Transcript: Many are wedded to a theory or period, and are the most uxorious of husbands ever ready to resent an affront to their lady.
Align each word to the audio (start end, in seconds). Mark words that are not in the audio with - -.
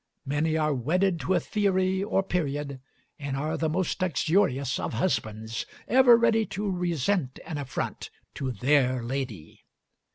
Many 0.25 0.57
are 0.57 0.73
wedded 0.73 1.19
to 1.19 1.35
a 1.35 1.39
theory 1.39 2.01
or 2.03 2.23
period, 2.23 2.79
and 3.19 3.37
are 3.37 3.55
the 3.55 3.69
most 3.69 4.01
uxorious 4.01 4.79
of 4.79 4.93
husbands 4.93 5.67
ever 5.87 6.17
ready 6.17 6.43
to 6.47 6.71
resent 6.71 7.37
an 7.45 7.59
affront 7.59 8.09
to 8.33 8.51
their 8.51 9.03
lady. 9.03 9.63